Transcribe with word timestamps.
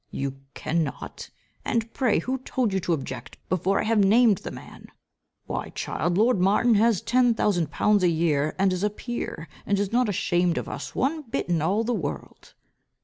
"You 0.09 0.37
cannot. 0.55 1.29
And 1.63 1.93
pray 1.93 2.17
who 2.17 2.39
told 2.39 2.73
you 2.73 2.79
to 2.79 2.93
object, 2.93 3.37
before 3.49 3.79
I 3.79 3.83
have 3.83 3.99
named 4.03 4.39
the 4.39 4.49
man. 4.49 4.87
Why, 5.45 5.69
child, 5.75 6.17
lord 6.17 6.39
Martin 6.39 6.73
has 6.73 7.03
ten 7.03 7.35
thousand 7.35 7.69
pounds 7.69 8.01
a 8.01 8.09
year, 8.09 8.55
and 8.57 8.73
is 8.73 8.83
a 8.83 8.89
peer, 8.89 9.47
and 9.63 9.77
is 9.79 9.91
not 9.91 10.09
ashamed 10.09 10.57
of 10.57 10.67
us 10.67 10.95
one 10.95 11.21
bit 11.29 11.49
in 11.49 11.61
all 11.61 11.83
the 11.83 11.93
world." 11.93 12.55